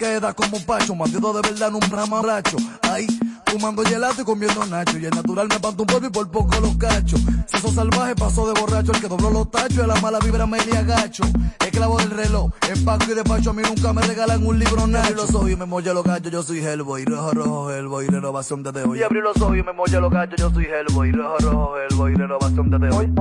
[0.00, 2.56] queda como un pacho, bandido de verdad, no un racho.
[2.82, 3.06] Ahí,
[3.44, 4.96] fumando gelato y comiendo nacho.
[4.98, 7.18] Y el natural me panto un polvo y por poco los cacho.
[7.46, 8.92] Si sos salvaje, pasó de borracho.
[8.92, 11.22] El que dobló los tachos, de la mala vibra me le agacho.
[11.58, 13.50] Esclavo del reloj, empaco y despacho.
[13.50, 15.12] A mí nunca me regalan un libro nacho.
[15.12, 17.04] Y los ojos y me molla los gachos, yo soy Hellboy.
[17.04, 19.00] Rojo, rojo, Hellboy, renovación desde hoy.
[19.00, 21.12] Y abrí los ojos y me molla los gachos, yo soy Hellboy.
[21.12, 23.12] Rojo, rojo, Hellboy, renovación desde hoy.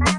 [0.00, 0.13] La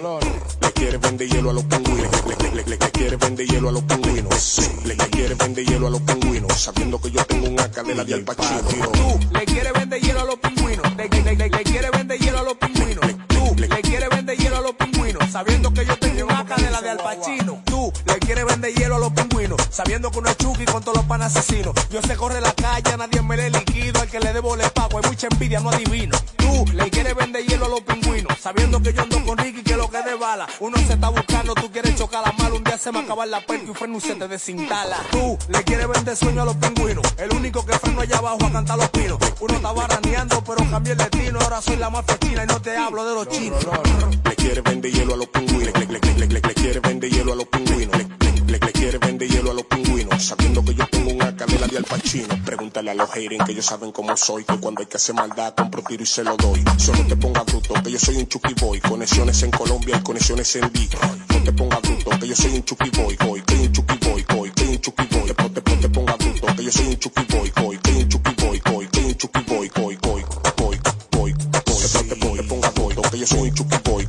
[0.61, 2.11] Le quieres vender hielo a los pingüinos.
[2.27, 4.59] Le, le, le, le quieres vender hielo a los pingüinos.
[4.85, 6.53] Le, le quieres vender hielo a los pingüinos.
[6.53, 8.05] Sabiendo que yo tengo un AK de la.
[8.05, 10.97] Tú le quieres vender hielo a los pingüinos.
[10.97, 13.07] Le quieres vender hielo a los pingüinos.
[13.29, 15.31] Tú le quieres vender hielo a los pingüinos.
[15.31, 16.91] Sabiendo que yo tengo de la de.
[17.65, 19.61] Tú le quieres vender hielo a los pingüinos.
[19.71, 21.75] Sabiendo que uno es Chucky con todos los pan asesinos.
[21.91, 24.01] Yo sé corre la calle, a nadie me le liquido.
[24.01, 24.99] Al que le debo le pago.
[24.99, 26.17] Hay mucha envidia, no adivino.
[26.37, 28.39] Tú le quieres vender hielo a los pingüinos.
[28.39, 30.47] Sabiendo que yo ando con Ricky, que lo que de bala.
[30.61, 32.55] Uno se está buscando, tú quieres chocar la mala.
[32.55, 34.97] Un día se va a acabar la puerta y un freno se te desinstala.
[35.11, 37.07] Tú le quieres vender sueño a los pingüinos.
[37.19, 39.19] El único que freno allá abajo a cantar los pinos.
[39.41, 41.39] Uno estaba raneando, pero cambié el destino.
[41.41, 43.67] Ahora soy la mafia china y no te hablo de los chinos.
[44.25, 45.51] Le quieres vender hielo a los pingüinos.
[46.43, 47.97] Le, quieres vender hielo a los pingüinos.
[47.97, 50.23] Le, le, le, quieres vender hielo a los pingüinos.
[50.23, 52.29] Sabiendo que yo tengo un AK de la de Al Pacino.
[52.45, 54.45] Pregúntale a los haters que ellos saben cómo soy.
[54.45, 56.63] Que cuando hay que hacer maldad, compro tiro y se lo doy.
[56.79, 58.81] Solo te ponga bruto, que yo soy un chucky boy.
[58.81, 60.89] Conexiones en Colombia conexiones en D.
[61.29, 63.17] No te ponga bruto, que yo soy un chucky boy.
[63.17, 65.27] Boy, que un chucky boy, boy, que un chucky boy.
[65.27, 69.01] Después te, ponga bruto, que yo soy un chucky boy, que un chucky boy, que
[69.01, 70.25] un chucky boy, boy, boy, boy,
[70.57, 70.81] boy,
[71.13, 71.35] boy.
[71.53, 74.00] Después te, ponga boy, que yo soy un chucky boy,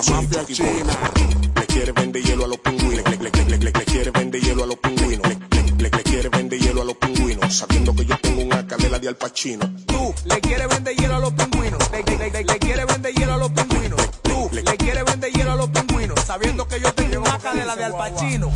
[0.00, 3.04] Le quiere vender hielo a los pingüinos.
[3.20, 5.28] Le, quiere vender hielo a los pingüinos.
[5.76, 7.54] Le, quiere vender hielo a los pingüinos.
[7.54, 9.70] Sabiendo que yo tengo un AK de la de Al Pacino.
[9.84, 11.90] Tú le quieres vender hielo a los pingüinos.
[11.92, 14.10] Le, quieres vender hielo a los pingüinos.
[14.22, 16.20] Tú le quieres vender hielo a los pingüinos.
[16.24, 18.50] Sabiendo que yo tengo un AK de la de Al Pacino.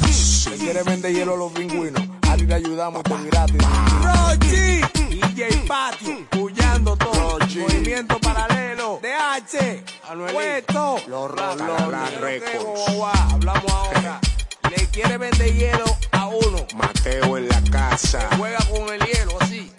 [0.51, 2.03] Le quieres vender hielo a los pingüinos.
[2.23, 3.59] A ti te ayudamos, te gratis.
[4.03, 4.81] Rochi,
[5.11, 7.39] DJ Patio, puyando todo.
[7.39, 8.99] Movimiento paralelo.
[9.03, 9.84] DH,
[10.33, 10.97] Puesto.
[11.09, 12.81] Los Rolones Records.
[13.33, 14.21] Hablamos ahora.
[14.71, 16.67] Le quiere vender hielo a uno.
[16.75, 18.29] Mateo en la casa.
[18.37, 19.73] Juega con el hielo así.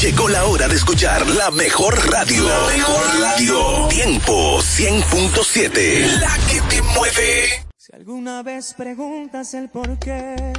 [0.00, 2.48] Llegó la hora de escuchar la mejor radio.
[2.48, 3.88] La mejor radio.
[3.88, 6.20] Tiempo 100.7.
[6.20, 7.66] La que te mueve.
[7.76, 10.52] Si alguna vez preguntas el por qué,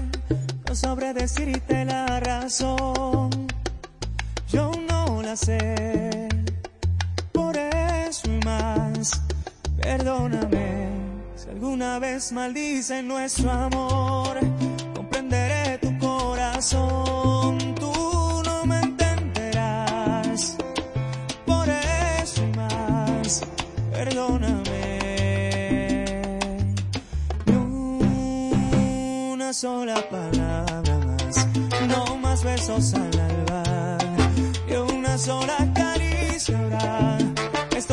[0.68, 3.48] no sabré decirte la razón.
[4.50, 6.28] Yo no la sé.
[8.26, 9.22] Y más,
[9.80, 10.90] perdóname.
[11.36, 14.40] Si alguna vez maldicen nuestro amor,
[14.96, 17.76] comprenderé tu corazón.
[17.76, 20.58] Tú no me entenderás.
[21.46, 23.44] Por eso y más,
[23.92, 24.86] perdóname.
[27.46, 27.54] Ni
[29.34, 31.48] una sola palabra más,
[31.88, 33.98] no más besos al alba,
[34.68, 35.57] y una sola.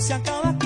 [0.00, 0.59] 想搞啊。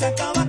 [0.00, 0.39] Regreses ya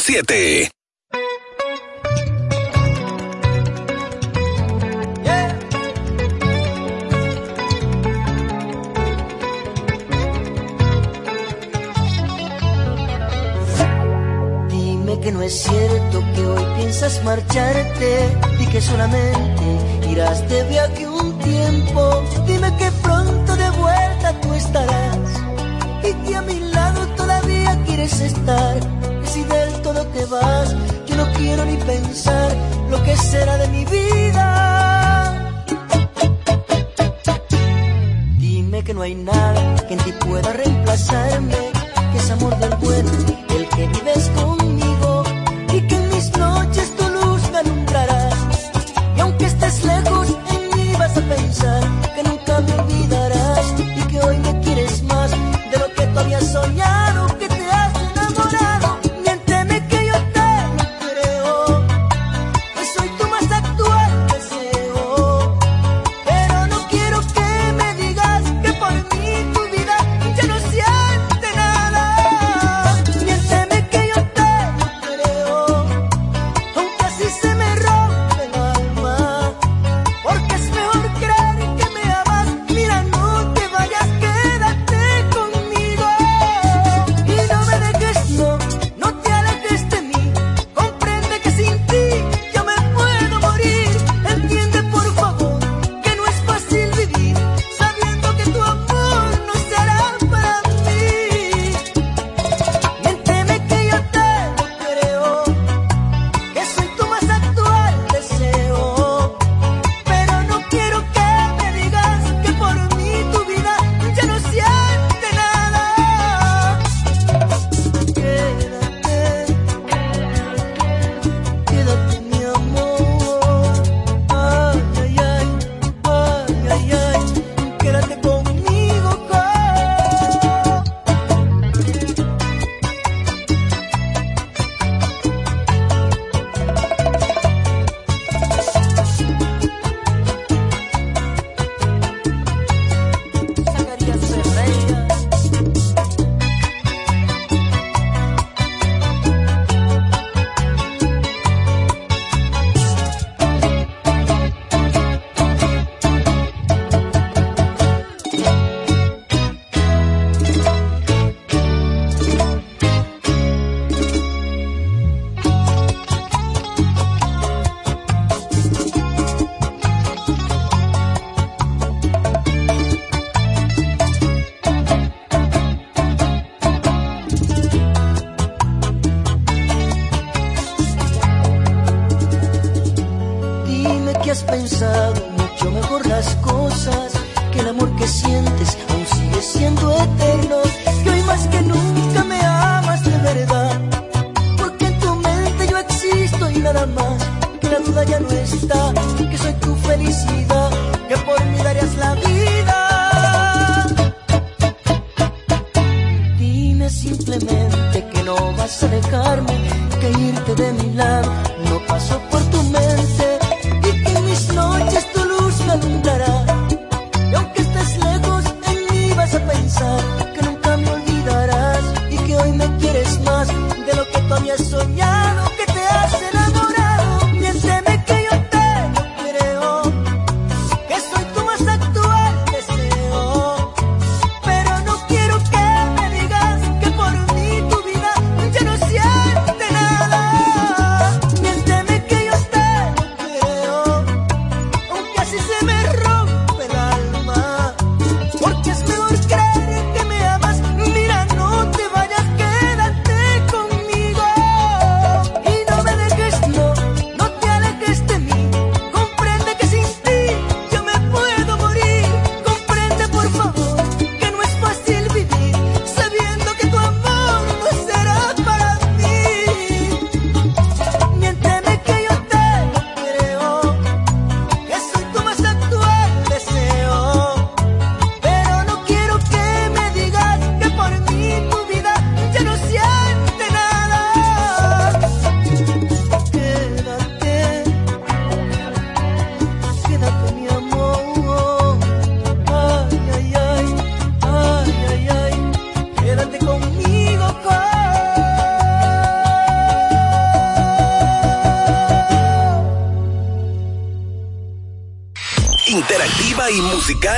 [0.00, 0.70] 107.
[15.20, 19.57] que no es cierto que hoy piensas marcharte y que solamente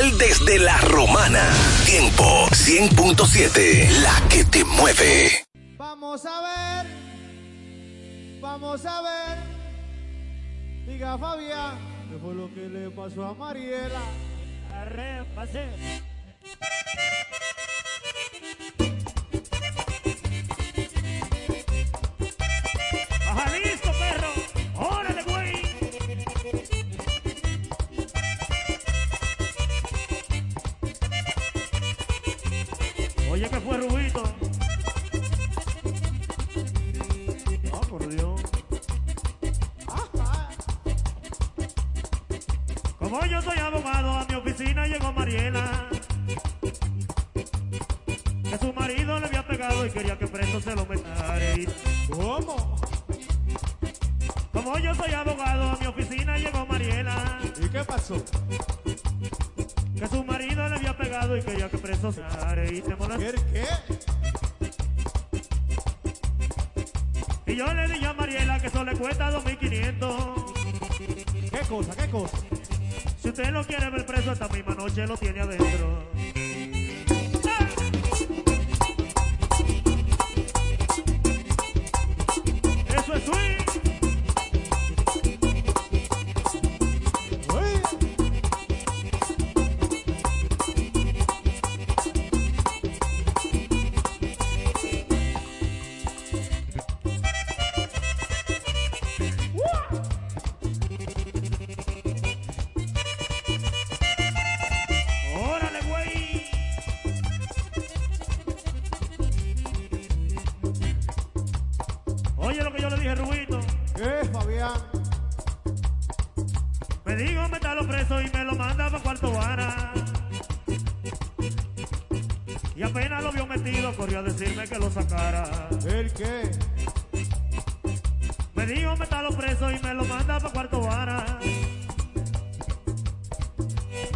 [0.01, 1.43] desde la romana.
[1.85, 5.45] Tiempo 100.7, la que te mueve.
[5.77, 6.87] Vamos a ver,
[8.41, 9.39] vamos a ver.
[10.87, 11.79] Diga Fabián,
[12.11, 13.50] ¿qué fue lo que le pasó a Mariela?
[59.99, 62.23] Que su marido le había pegado y quería que preso se
[62.73, 62.97] y te.
[62.97, 63.35] ¿Qué?
[67.47, 71.51] Y yo le dije a Mariela que eso le cuesta 2.500.
[71.51, 71.95] ¿Qué cosa?
[71.97, 72.39] ¿Qué cosa?
[73.21, 76.00] Si usted lo quiere ver preso esta misma noche, lo tiene adentro.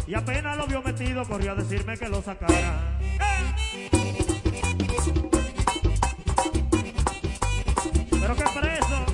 [0.07, 2.97] Y apenas lo vio metido, corrió a decirme que lo sacara.
[8.11, 9.04] Pero que preso,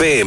[0.00, 0.24] P.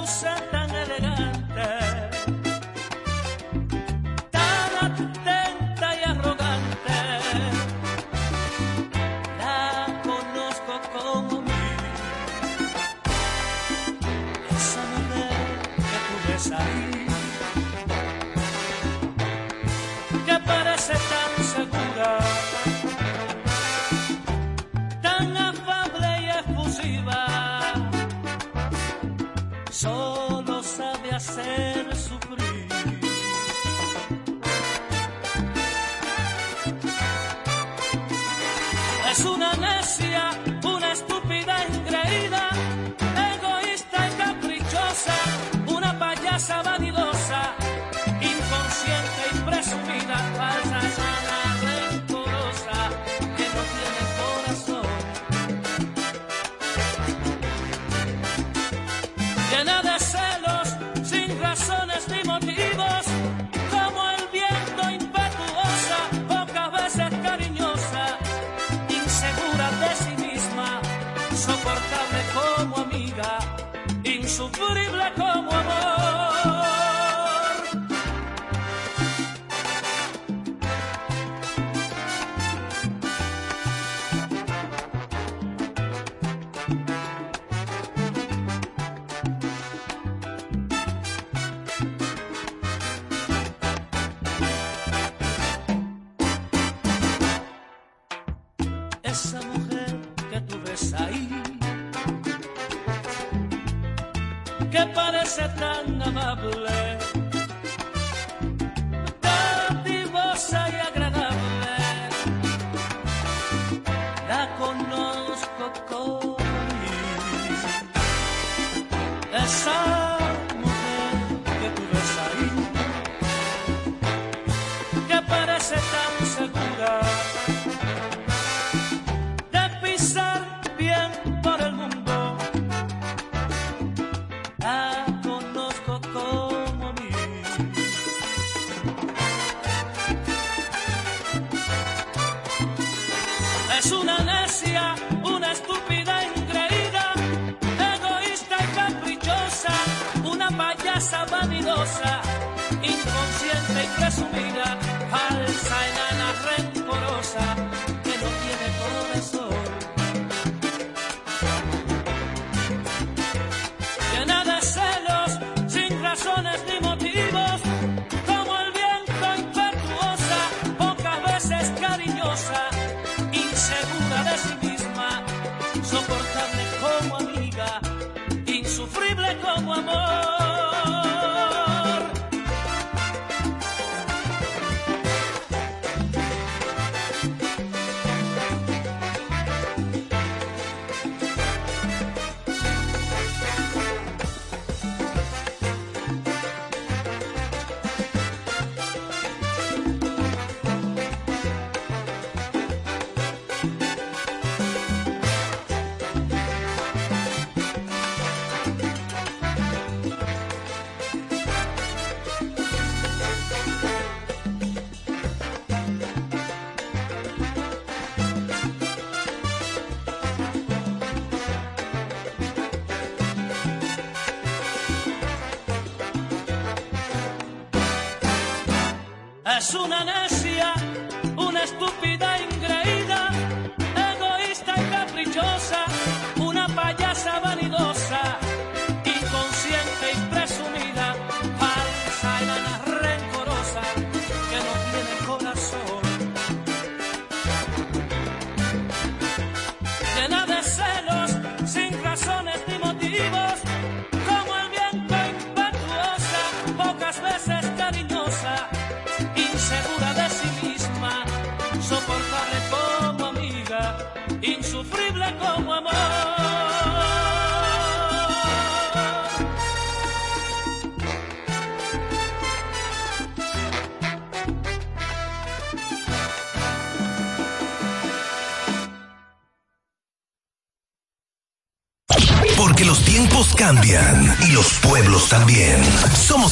[0.00, 0.59] causa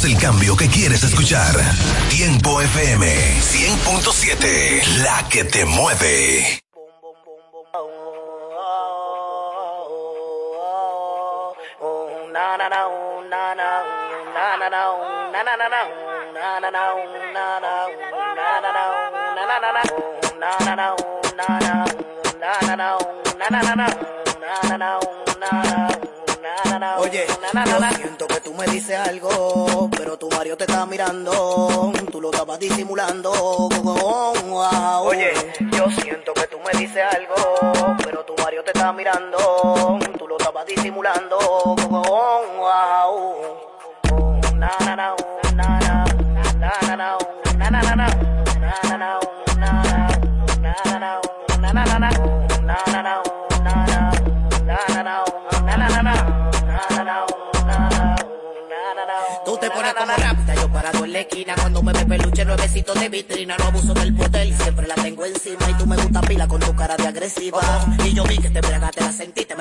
[0.09, 1.55] el cambio que quieres escuchar.
[2.09, 3.07] Tiempo FM
[3.41, 6.58] 100.7, la que te mueve.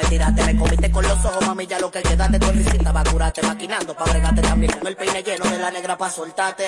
[0.09, 3.03] tiraste, me comiste con los ojos, mami, ya lo que queda de tu risita va
[3.03, 6.67] curarte, maquinando pa' bregarte también con el peine lleno de la negra pa' soltarte.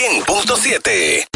[0.00, 1.29] 100.7.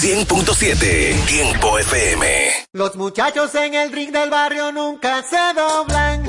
[0.00, 2.26] 100.7, Tiempo FM.
[2.72, 6.24] Los muchachos en el ring del barrio nunca se doblan.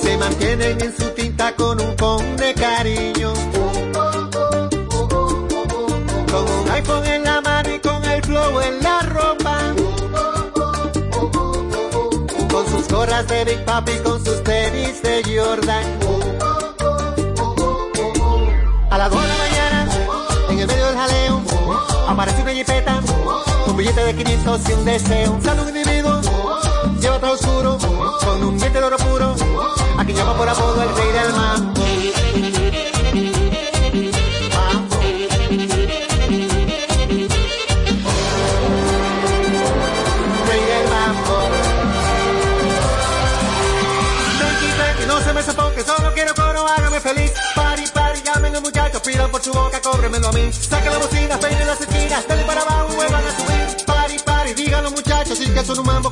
[0.00, 3.32] Se mantienen en su tinta con un con de cariño.
[6.30, 9.58] Con un iPhone en la mano y con el flow en la ropa.
[12.48, 16.41] Con sus gorras de Big Papi, y con sus tenis de Jordan
[22.64, 23.00] jipeta,
[23.66, 25.38] un billete de 500 y un deseo.
[25.42, 26.20] Sale un individuo,
[27.00, 27.78] lleva todo oscuro,
[28.24, 29.34] con un diente de oro puro,
[29.98, 31.82] a quien llama por apodo el rey del mambo.
[47.02, 47.32] Feliz.
[47.56, 50.52] Party, party, llamen a muchachos, pidan por su boca, cóbremelo a mí.
[50.52, 52.44] Saquen la bocina, peinen las esquinas, denle
[53.02, 53.84] abajo, vuelvan a subir.
[53.86, 56.11] Party, party, díganlo muchachos, y que son un mambo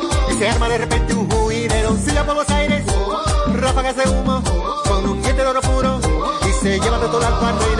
[0.41, 1.95] se arma de repente un juidero.
[2.03, 2.83] Silla por los aires,
[3.53, 4.41] ráfagas de humo,
[4.87, 5.99] con un diente de oro puro
[6.49, 7.70] y se lleva de todo al rey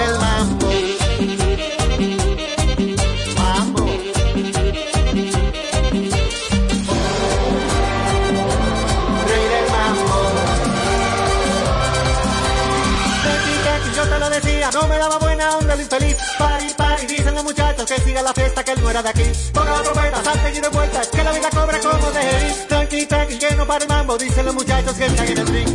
[18.91, 19.23] la fiesta, que él no era de aquí.
[19.53, 22.67] Ponga la trompeta, salte y de vueltas, que la vida cobra como de ir.
[22.67, 25.69] Tranqui, tranqui, que no para el mambo, dicen los muchachos que están en el drink.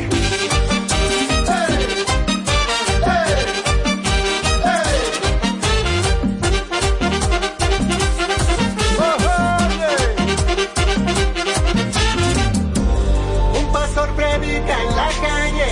[13.58, 15.70] Un pastor predica en la calle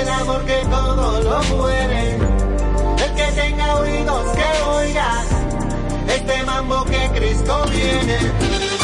[0.00, 2.16] el amor que todo lo muere.
[3.04, 5.35] El que tenga oídos que oiga
[6.26, 8.75] este mambo que Cristo viene.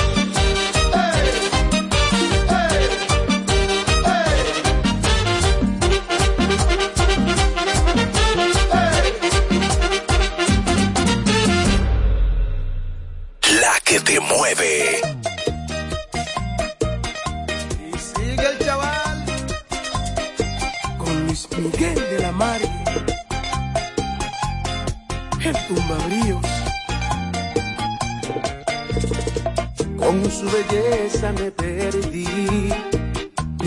[31.33, 32.69] Me perdí,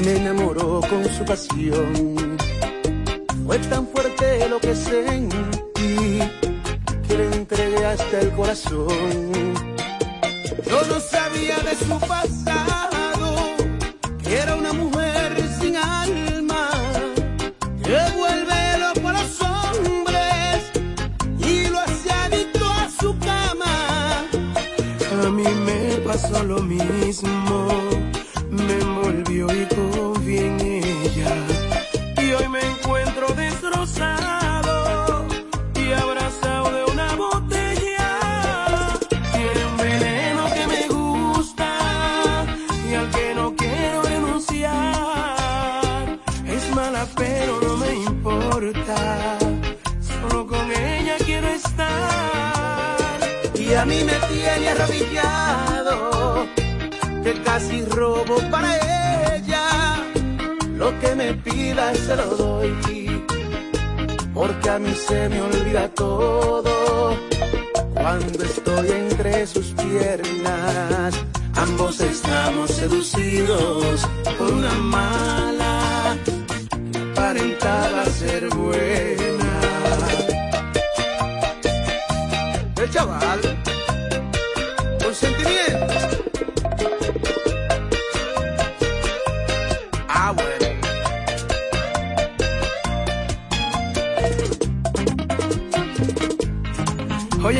[0.03, 2.34] me enamoró con su pasión.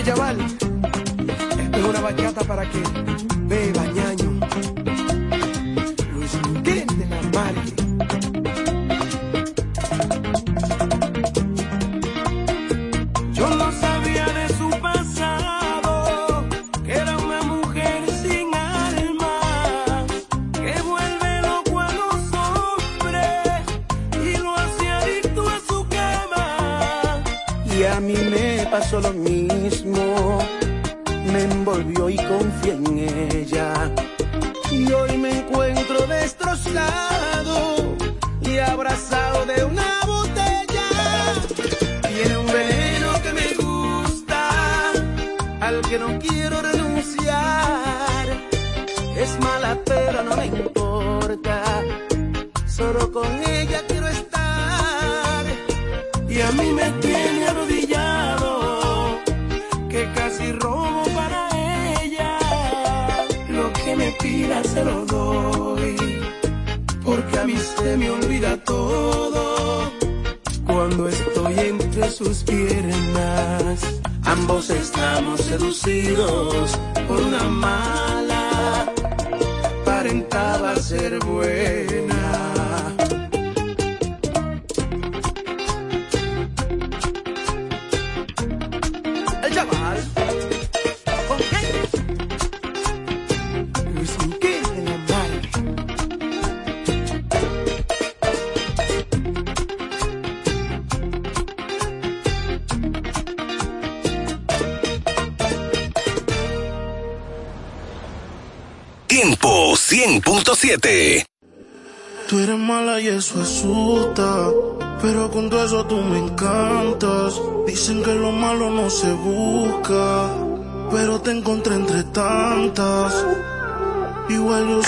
[0.06, 3.15] Chaval, esto es una bachata para que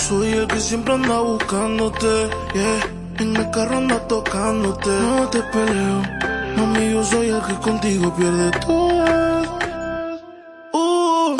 [0.07, 2.29] soy el que siempre anda buscándote.
[2.53, 2.79] Yeah.
[3.19, 4.89] En el carro anda tocándote.
[4.89, 6.01] No te peleo.
[6.55, 9.41] Mami, yo soy el que contigo pierde todo.
[10.73, 11.35] Uh.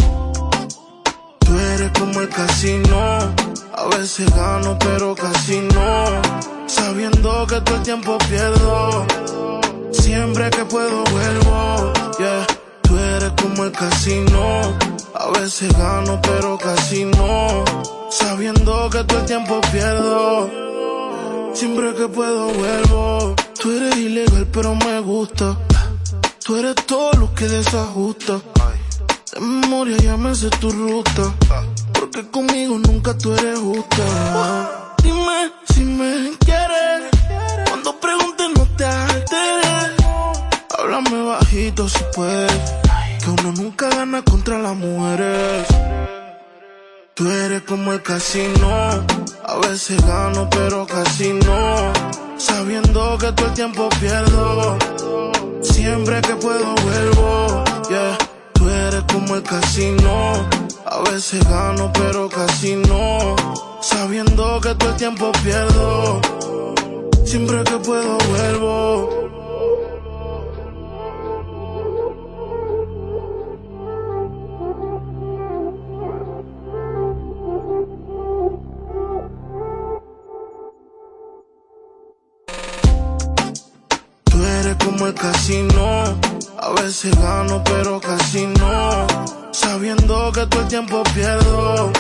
[1.40, 2.98] Tú eres como el casino.
[3.74, 6.22] A veces gano, pero casi no.
[6.66, 9.06] Sabiendo que todo el tiempo pierdo.
[9.92, 11.94] Siempre que puedo vuelvo.
[12.20, 12.46] Yeah.
[12.82, 14.78] Tú eres como el casino.
[15.14, 17.57] A veces gano, pero casi no.
[18.90, 20.50] Que todo el tiempo pierdo.
[21.54, 23.36] Siempre que puedo vuelvo.
[23.62, 25.58] Tú eres ilegal, pero me gusta.
[26.46, 28.40] Tú eres todo lo que desajusta.
[29.34, 31.34] De memoria ya me sé tu ruta.
[31.92, 34.96] Porque conmigo nunca tú eres justa.
[35.04, 37.12] Dime si me quieres.
[37.68, 39.92] Cuando preguntes no te alteres.
[40.80, 42.54] Háblame bajito si puedes.
[43.22, 45.68] Que uno nunca gana contra las mujeres.
[47.18, 49.04] Tú eres como el casino.
[49.44, 51.92] A veces gano, pero casi no.
[52.38, 54.78] Sabiendo que todo el tiempo pierdo.
[55.64, 57.64] Siempre que puedo vuelvo.
[57.90, 58.20] Yeah.
[58.54, 60.48] Tú eres como el casino.
[60.86, 63.36] A veces gano, pero casi no.
[63.82, 66.22] Sabiendo que todo el tiempo pierdo.
[67.26, 69.37] Siempre que puedo vuelvo.
[85.08, 86.04] El casino.
[86.60, 89.08] A veces gano, pero casi no.
[89.52, 91.92] Sabiendo que todo el tiempo pierdo.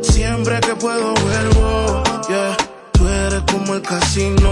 [0.00, 2.02] Siempre que puedo vuelvo.
[2.28, 2.56] Yeah.
[2.92, 4.50] Tú eres como el casino.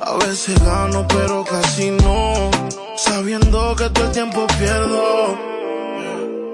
[0.00, 2.50] A veces gano, pero casi no.
[2.96, 5.38] Sabiendo que todo el tiempo pierdo.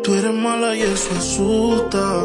[0.03, 2.23] Tú eres mala y eso asusta.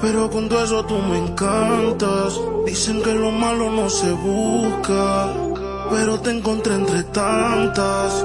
[0.00, 2.40] Pero con todo eso tú me encantas.
[2.66, 5.47] Dicen que lo malo no se busca.
[5.90, 8.24] Pero te encontré entre tantas.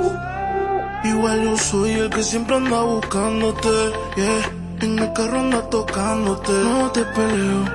[1.04, 3.70] Igual yo soy el que siempre anda buscándote.
[4.16, 4.52] Yeah.
[4.82, 6.52] En el carro anda tocándote.
[6.52, 7.66] No te peleo.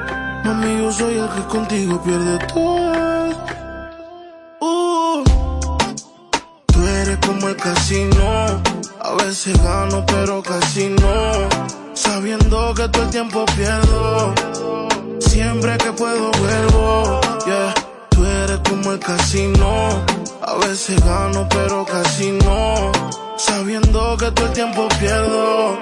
[0.45, 3.28] Mami, yo soy el que contigo pierde todo.
[4.61, 5.24] Uh.
[6.66, 8.62] Tú eres como el casino.
[9.01, 11.49] A veces gano, pero casi no.
[11.95, 14.34] Sabiendo que todo el tiempo pierdo.
[15.20, 17.20] Siempre que puedo vuelvo.
[17.47, 17.78] Yeah.
[18.69, 20.05] Como el casino.
[20.43, 22.93] A veces gano, pero casi no.
[23.37, 25.79] Sabiendo que todo el tiempo pierdo.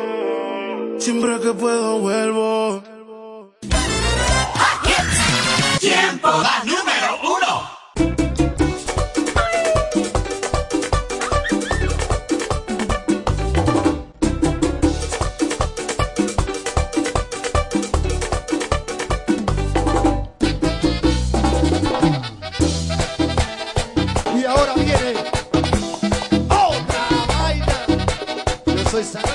[0.98, 2.82] Siempre que puedo vuelvo.
[5.80, 6.28] Tiempo,
[6.64, 7.25] número
[28.96, 29.25] Yo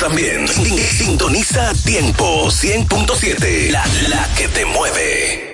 [0.00, 0.48] también.
[0.48, 5.49] Sintoniza tiempo 100.7, la, la que te mueve.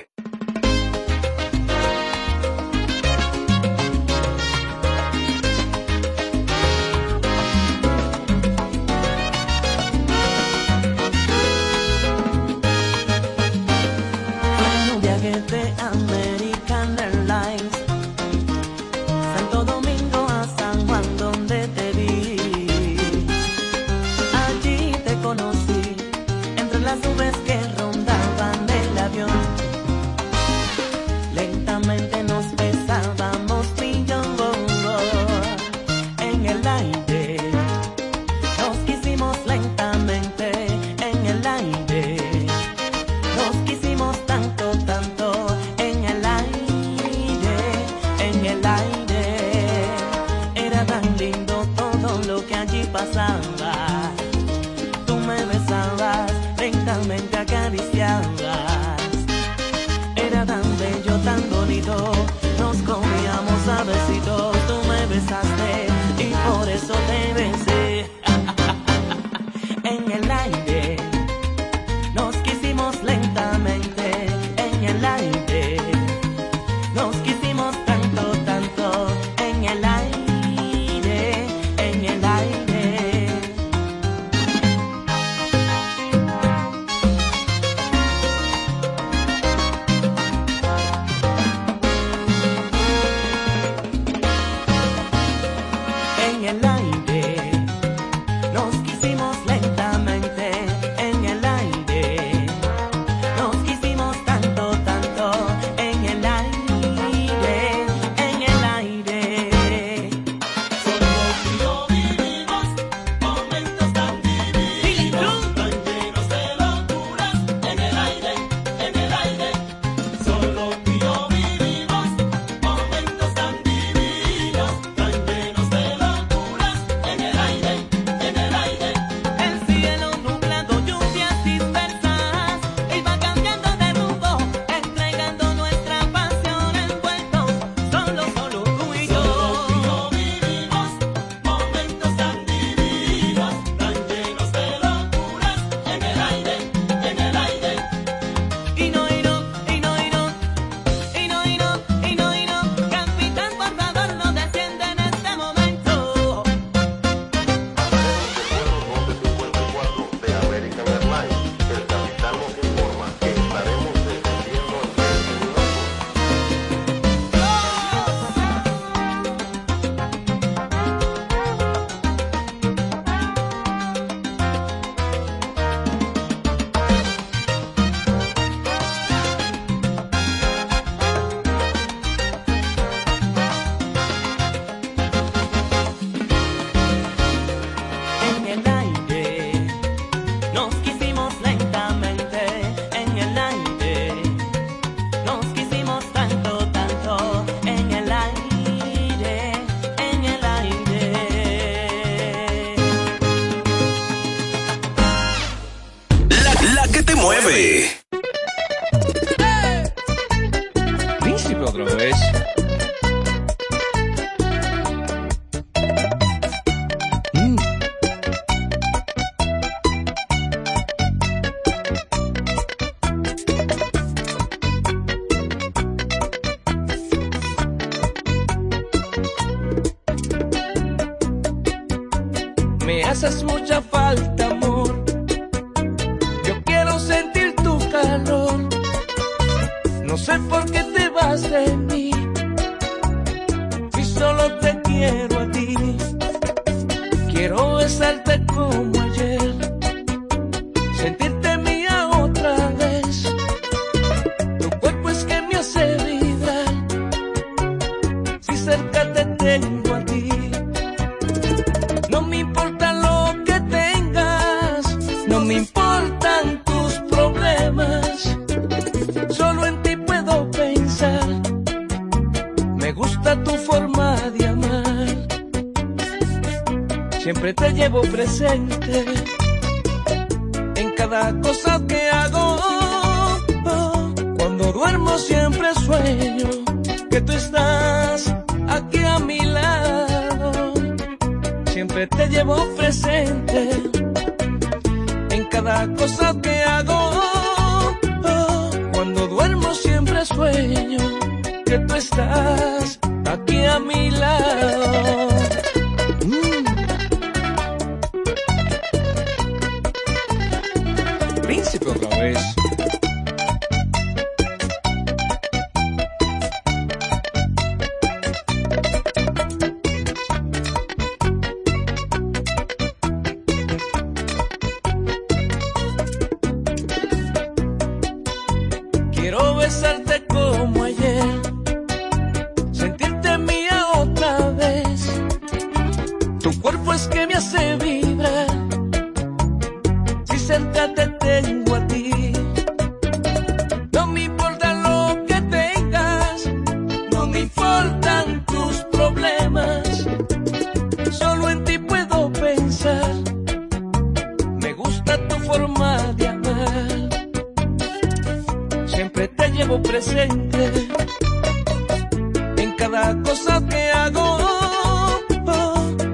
[363.23, 364.37] cosas que hago.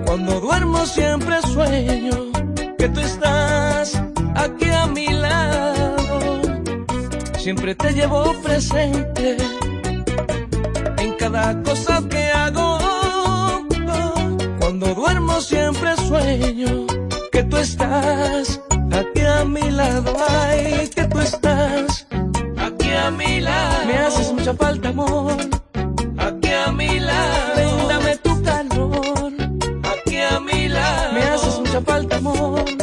[0.06, 2.32] Cuando duermo siempre sueño
[2.78, 4.02] que tú estás
[4.36, 6.42] aquí a mi lado.
[7.38, 9.38] Siempre te llevo presente
[10.98, 12.78] en cada cosa que hago.
[14.60, 16.86] Cuando duermo siempre sueño
[17.32, 20.14] que tú estás aquí a mi lado.
[20.30, 22.06] Ay, que tú estás
[22.58, 23.86] aquí a mi lado.
[23.88, 25.53] Me haces mucha falta, amor.
[31.82, 32.83] falta amor.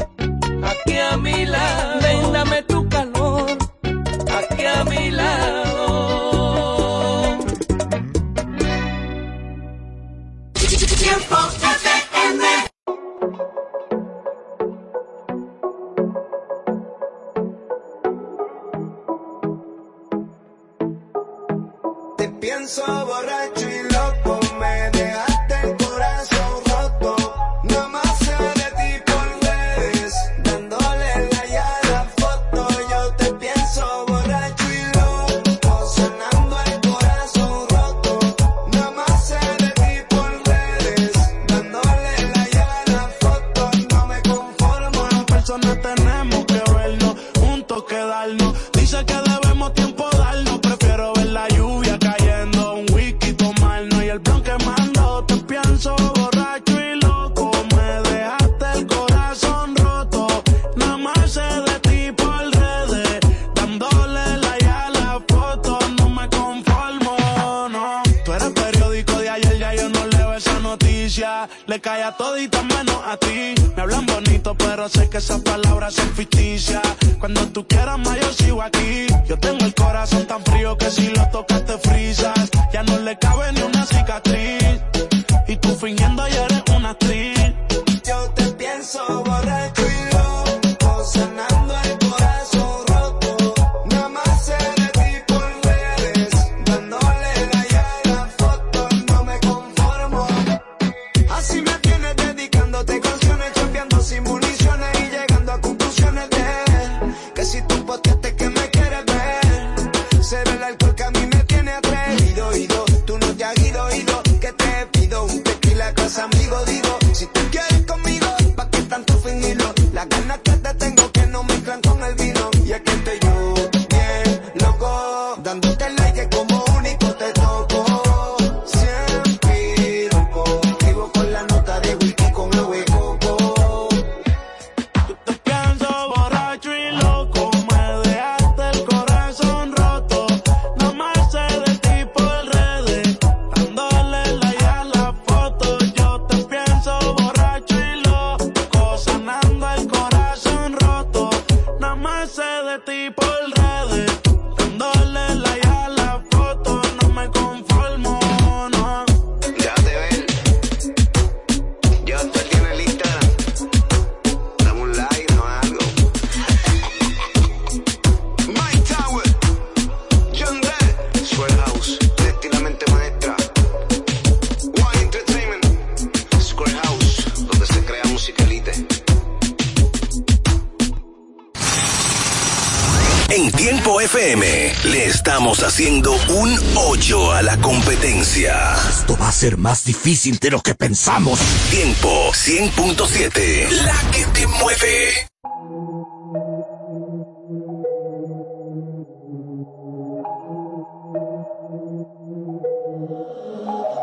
[189.57, 191.39] más difícil de lo que pensamos.
[191.71, 195.29] Tiempo 100.7, la que te mueve.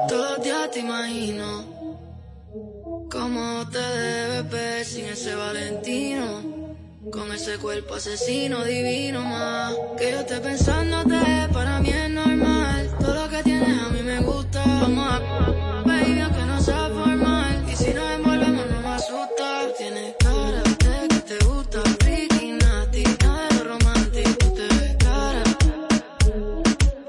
[0.07, 1.65] Todo día te imagino
[3.11, 6.57] cómo te debes ver sin ese Valentino.
[7.11, 12.66] Con ese cuerpo asesino divino más Que yo esté pensándote para mí es normal
[13.07, 14.65] todo lo que tienes a mí me gusta.
[14.65, 15.19] Vamos a
[15.85, 17.65] baby, aunque no sea formal.
[17.71, 19.73] Y si nos envolvemos, no me asusta.
[19.77, 21.83] Tienes cara de que te gusta.
[22.03, 24.31] Ricky, Nati, algo romántico.
[24.39, 25.43] Tú te ves cara.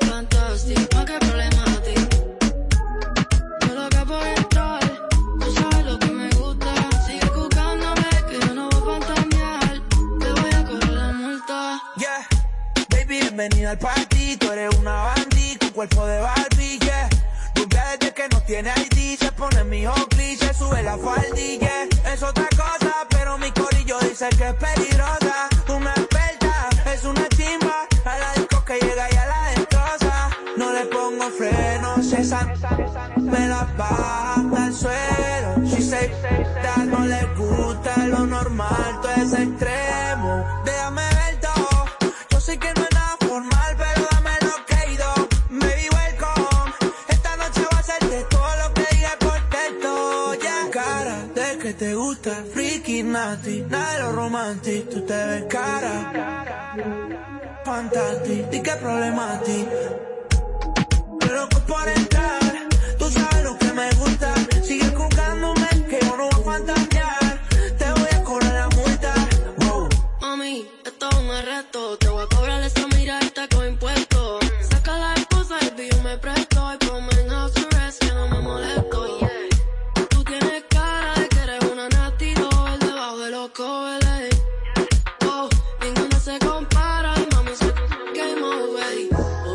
[0.09, 2.17] Fantástico, qué problemático.
[3.67, 4.81] Yo loca por entrar.
[5.41, 6.75] Tú sabes lo que me gusta.
[7.09, 9.83] Sigue buscándome, que yo no voy a fantasear.
[10.21, 11.83] Te voy a correr la multa.
[11.97, 12.25] Yeah,
[12.89, 14.08] baby, bienvenida al party
[15.79, 17.09] cuerpo de Barbie, yeah.
[17.55, 21.87] Rubia desde que no tiene ID, se pone mi hockey, se sube la faldilla.
[22.13, 25.49] Es otra cosa, pero mi corillo dice que es peligrosa.
[25.69, 30.31] Una experta, es una chimba, a la disco que llega y a la destroza.
[30.57, 32.45] No le pongo frenos, esa
[33.17, 35.71] me la baja hasta el suelo.
[35.71, 36.13] Si se
[36.87, 40.45] no le gusta lo normal, todo es extremo.
[52.29, 55.95] te nati, nada de lo romantic, tú te ves cara,
[57.65, 59.71] fantasti, di que problemático.
[61.21, 62.41] Pero que por entrar,
[62.99, 67.41] tú sabes lo que me gusta, sigue colgándome que yo no voy a fantasear,
[67.79, 69.15] te voy a cobrar la multa.
[70.21, 73.98] Mami, esto es un arresto, te voy a cobrar esa mirada con impuestos.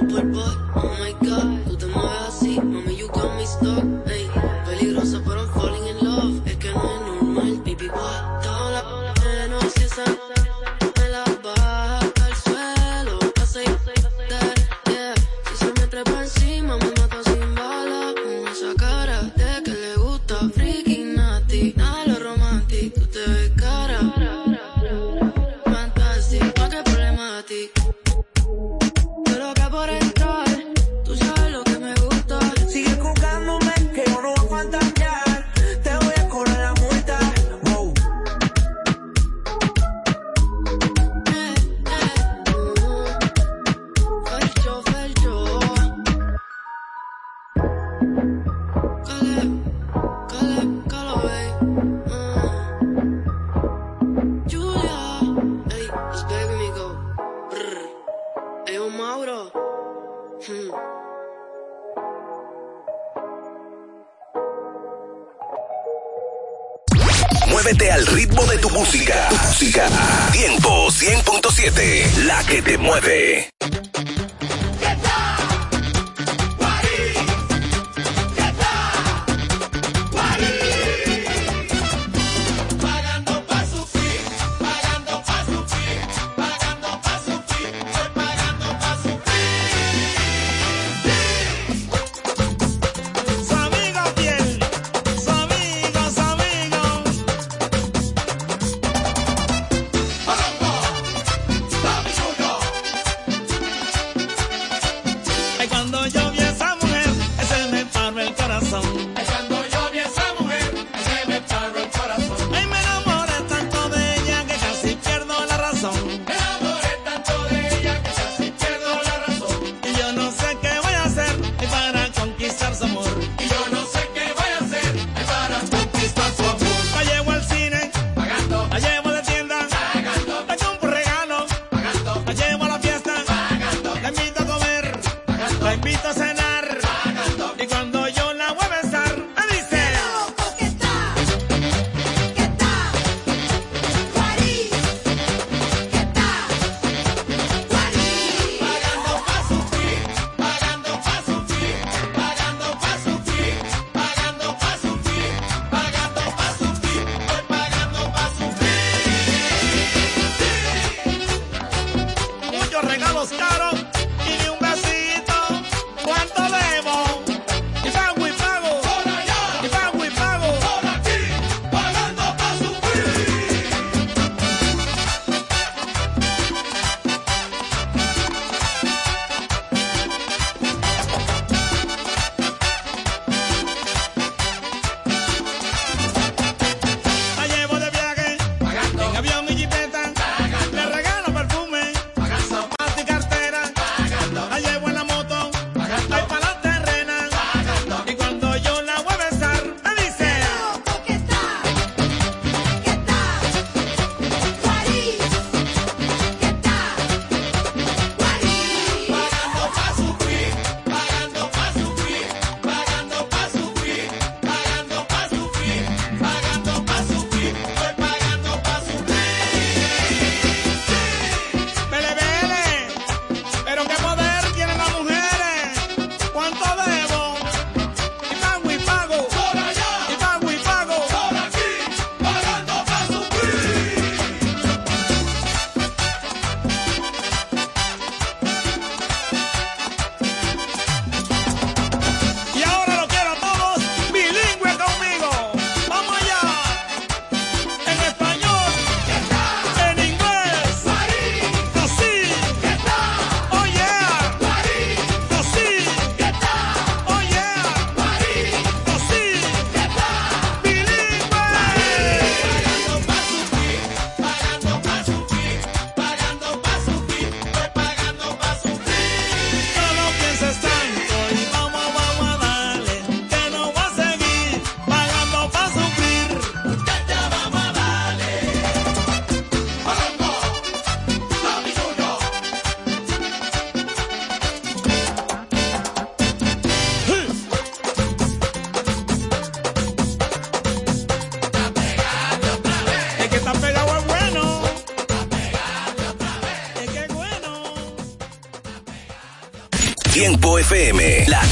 [0.04, 1.33] But oh my god.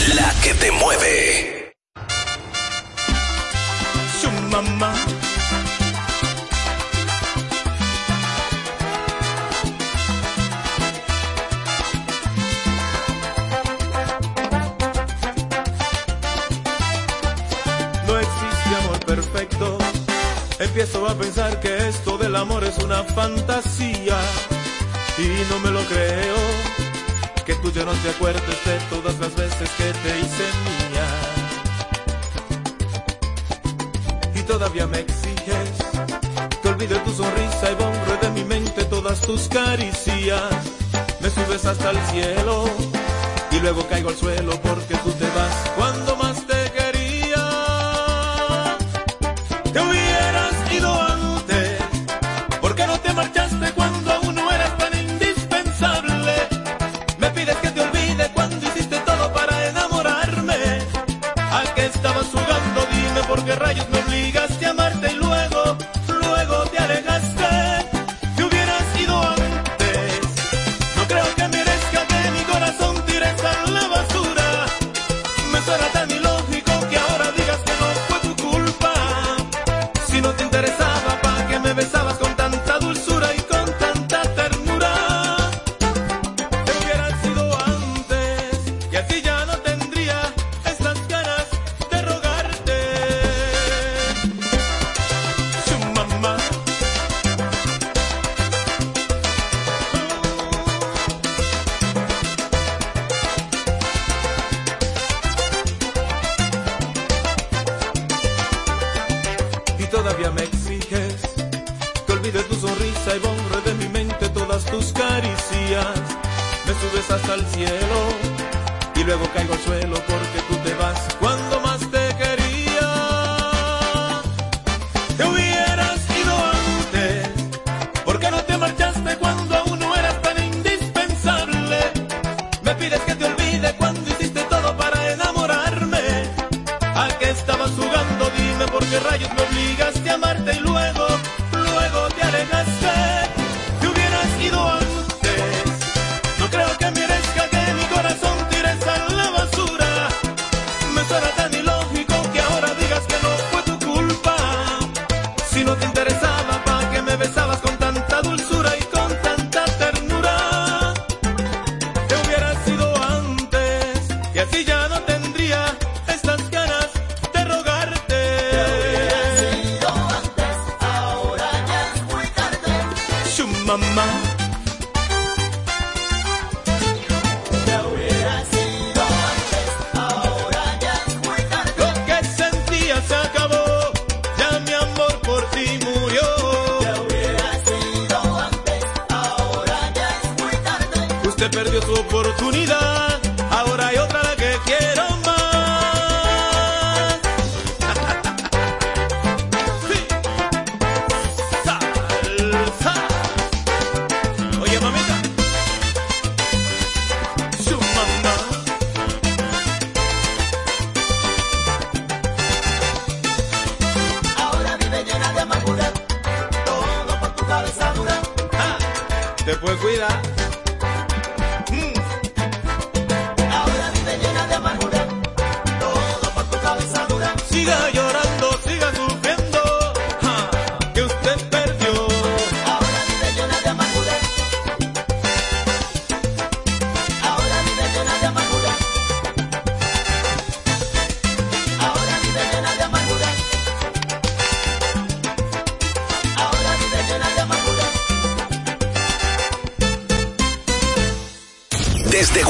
[0.09, 0.70] La, que te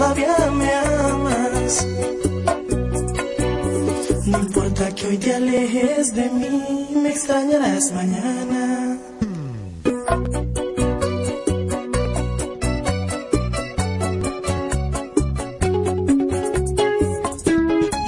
[0.00, 1.86] todavía me amas.
[4.24, 8.96] No importa que hoy te alejes de mí, me extrañarás mañana.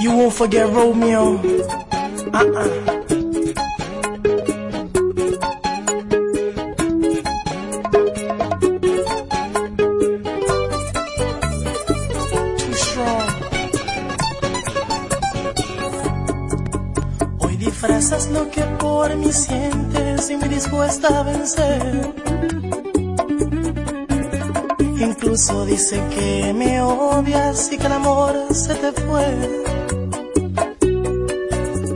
[0.01, 1.39] You won't forget Romeo.
[2.33, 3.12] Uh-uh.
[18.13, 22.13] lo que por mí sientes y me dispuesta a vencer.
[24.99, 29.27] Incluso dice que me odias y que el amor se te fue.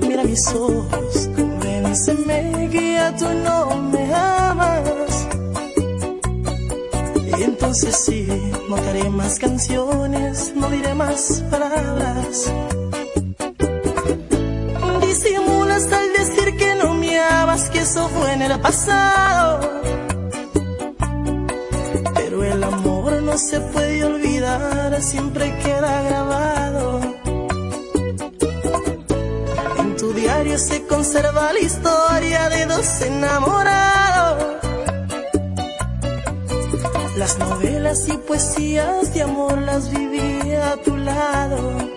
[0.07, 5.27] Mira mis ojos, convénceme que ya tú no me amas.
[7.37, 8.27] Y entonces sí,
[8.67, 12.51] no haré más canciones, no diré más palabras.
[18.09, 19.59] fue en el pasado.
[22.15, 27.01] Pero el amor no se puede olvidar, siempre queda grabado.
[29.79, 34.57] En tu diario se conserva la historia de dos enamorados.
[37.17, 41.96] Las novelas y poesías de amor las viví a tu lado.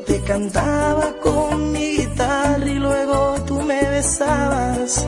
[0.00, 5.06] Te cantaba con mi guitarra y luego tú me besabas.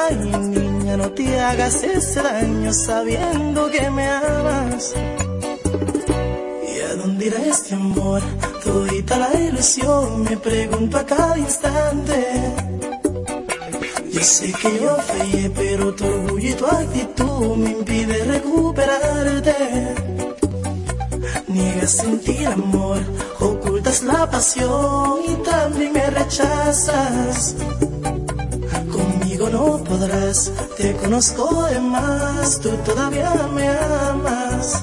[0.00, 4.94] Ay, niña, no te hagas ese daño sabiendo que me amas.
[6.72, 8.22] ¿Y a dónde irá este amor?
[8.62, 12.54] Todita la ilusión, me pregunto a cada instante.
[14.10, 20.13] Yo sé que yo fallé, pero tu orgullo y tu actitud me impide recuperarte.
[21.86, 22.98] Sentir amor,
[23.40, 27.54] ocultas la pasión y también me rechazas.
[28.90, 34.82] Conmigo no podrás, te conozco de más, tú todavía me amas.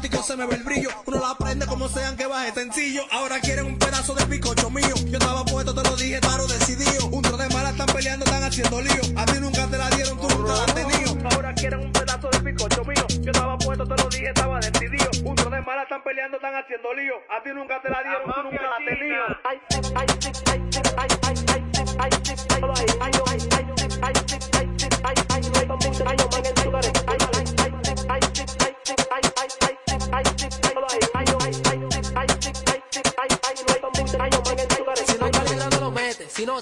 [0.00, 0.88] Automático se me ve el brillo.
[1.06, 3.02] Uno la aprende como sean que baje sencillo.
[3.10, 4.94] Ahora quieren un pedazo del bizcocho mío.
[5.06, 7.06] Yo estaba puesto, te lo dije, claro, decidido.
[7.08, 9.02] Un tro de malas están peleando, están haciendo lío.
[9.16, 11.16] A ti nunca te la dieron, tú nunca la has tenido.
[11.30, 13.06] Ahora quieren un pedazo del bizcocho mío.
[13.20, 15.10] Yo estaba puesto, te lo dije, estaba decidido.
[15.24, 17.14] Un tro de malas están peleando, están haciendo lío.
[17.28, 19.24] A ti nunca te la dieron, tú nunca la has tenido.
[19.44, 19.58] Ay,
[19.96, 20.06] ay,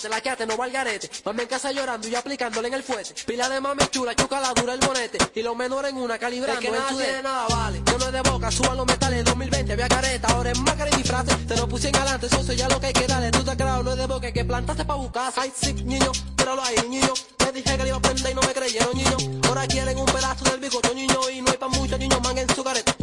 [0.08, 1.10] te la quedaste no va al garete.
[1.24, 3.14] Mami en casa llorando y aplicándole en el fuete.
[3.26, 5.18] Pila de mami chula, chuca la dura el bonete.
[5.34, 6.60] Y los menores en una calibrando.
[6.60, 7.82] Es que nada tiene nada vale.
[7.84, 10.96] Yo no es de boca, suban los metales 2020, había careta, ahora es máscara y
[10.96, 11.26] disfraz.
[11.46, 13.30] Te lo puse en galante, eso ya lo que hay que darle.
[13.30, 15.32] Tú te has creado, no es de boca, que plantaste pa' buscar.
[15.36, 17.12] Ay, sí, niño, míralo ahí, niño.
[17.36, 19.40] Te dije que le iba a aprender y no me creyeron, niño.
[19.48, 21.18] Ahora quieren un pedazo del bigote, niño.
[21.30, 22.94] Y no hay pa' muchos niños, man, en su careta.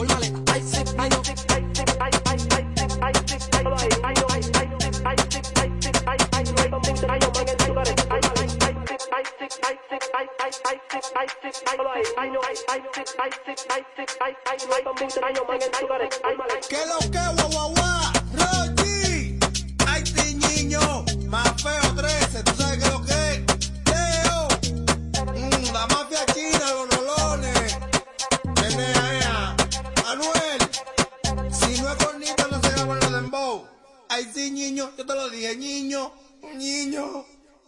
[16.67, 17.19] ¿Qué lo que,
[17.53, 18.13] guau, guau?
[18.33, 19.37] Rochi.
[19.87, 21.05] Ay, sí, niño.
[21.27, 23.45] Más feo 13, ¿tú sabes qué lo que?
[23.91, 24.47] Leo.
[25.33, 27.77] Mm, la mafia china, los rolones.
[28.61, 29.55] Menea,
[30.07, 30.61] Anuel.
[31.51, 33.67] Si no es cornita, no se llama los dembow.
[34.33, 34.91] Sí, niño.
[34.97, 36.11] Yo te lo dije, niño.
[36.55, 37.25] Niño.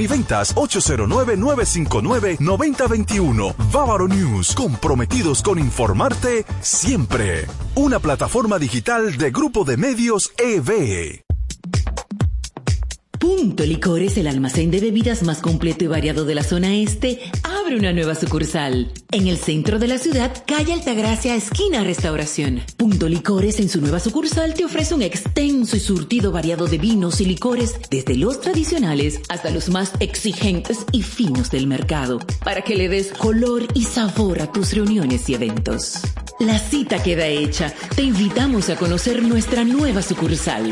[0.01, 3.55] y ventas 809-959-9021.
[3.71, 7.45] Bávaro News, comprometidos con informarte siempre.
[7.75, 11.23] Una plataforma digital de Grupo de Medios EB.
[13.19, 17.19] Punto Licores, el almacén de bebidas más completo y variado de la zona este,
[17.61, 18.91] abre una nueva sucursal.
[19.11, 22.61] En el centro de la ciudad, calle Altagracia, esquina Restauración.
[22.77, 27.21] Punto Licores en su nueva sucursal te ofrece un extenso y surtido variado de vinos
[27.21, 32.75] y licores, desde los tradicionales hasta los más exigentes y finos del mercado, para que
[32.75, 36.01] le des color y sabor a tus reuniones y eventos.
[36.39, 37.73] La cita queda hecha.
[37.95, 40.71] Te invitamos a conocer nuestra nueva sucursal.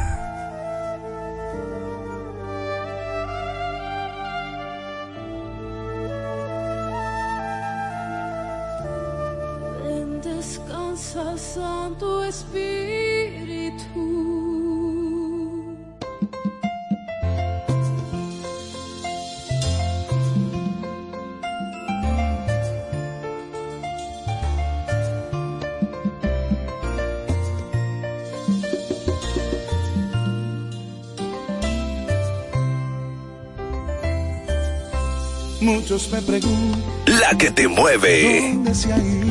[35.61, 38.51] Muchos me preguntan La que te mueve.
[38.53, 39.30] dónde se ha ido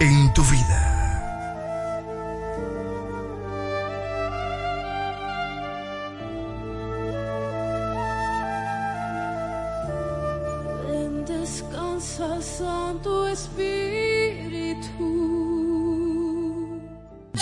[0.00, 0.95] en tu vida.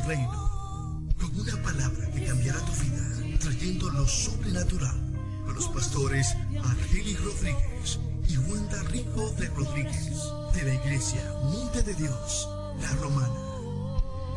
[0.06, 1.10] Reino.
[1.20, 4.96] Con una palabra que cambiará tu vida, trayendo lo sobrenatural.
[5.46, 10.22] Con los pastores Argelis Rodríguez y Wanda Rico de Rodríguez,
[10.54, 12.50] de la iglesia Monte de Dios,
[12.82, 13.34] la Romana.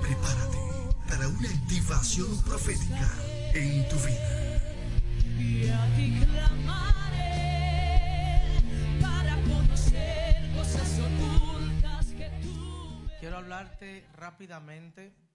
[0.01, 0.59] Prepárate
[1.09, 3.11] para una activación profética
[3.55, 4.63] en tu vida.
[5.39, 7.43] Y a ti clamaré
[9.01, 15.28] para conocer cosas ocultas que tú Quiero hablarte rápidamente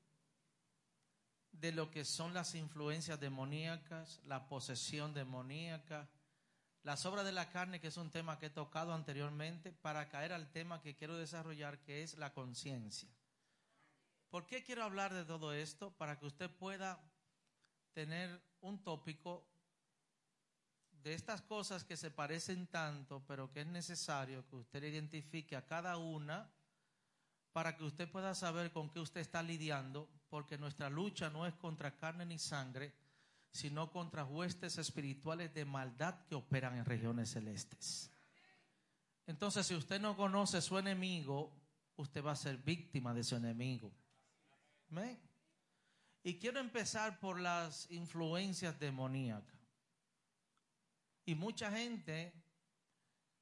[1.63, 6.09] de lo que son las influencias demoníacas, la posesión demoníaca,
[6.83, 10.33] las obras de la carne, que es un tema que he tocado anteriormente, para caer
[10.33, 13.07] al tema que quiero desarrollar, que es la conciencia.
[14.29, 15.91] ¿Por qué quiero hablar de todo esto?
[15.91, 16.99] Para que usted pueda
[17.93, 19.47] tener un tópico
[21.01, 25.65] de estas cosas que se parecen tanto, pero que es necesario que usted identifique a
[25.65, 26.51] cada una
[27.53, 31.53] para que usted pueda saber con qué usted está lidiando, porque nuestra lucha no es
[31.53, 32.91] contra carne ni sangre,
[33.51, 38.09] sino contra huestes espirituales de maldad que operan en regiones celestes.
[39.27, 41.53] Entonces, si usted no conoce su enemigo,
[41.97, 43.91] usted va a ser víctima de su enemigo.
[44.89, 45.19] Amén.
[46.23, 49.61] Y quiero empezar por las influencias demoníacas.
[51.27, 52.33] Y mucha gente,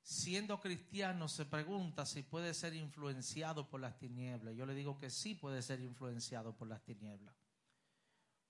[0.02, 4.56] siendo cristiano, se pregunta si puede ser influenciado por las tinieblas.
[4.56, 7.36] Yo le digo que sí puede ser influenciado por las tinieblas.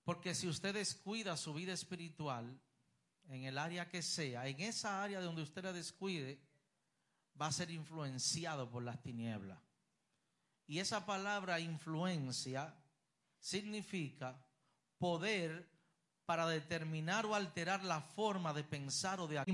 [0.04, 2.60] Porque si usted descuida su vida espiritual,
[3.28, 6.40] en el área que sea, en esa área donde usted la descuide,
[7.40, 9.58] va a ser influenciado por las tinieblas.
[10.66, 12.74] Y esa palabra influencia
[13.38, 14.44] significa
[14.98, 15.70] poder
[16.24, 19.48] para determinar o alterar la forma de pensar o de actuar